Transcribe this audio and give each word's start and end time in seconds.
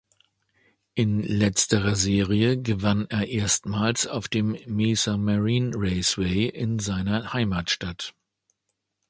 In 0.95 1.21
letzterer 1.21 1.93
Serie 1.93 2.57
gewann 2.59 3.05
er 3.11 3.27
erstmals 3.27 4.07
auf 4.07 4.27
dem 4.29 4.57
Mesa 4.65 5.15
Marin 5.15 5.73
Raceway 5.75 6.45
in 6.47 6.79
seiner 6.79 7.33
Heimatstadt. 7.33 8.15